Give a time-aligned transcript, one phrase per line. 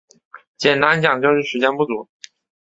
[0.57, 2.09] 简单讲就是时间不足